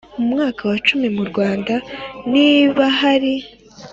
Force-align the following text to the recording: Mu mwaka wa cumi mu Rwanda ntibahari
Mu 0.17 0.25
mwaka 0.31 0.61
wa 0.69 0.77
cumi 0.87 1.07
mu 1.15 1.23
Rwanda 1.29 1.73
ntibahari 2.29 3.33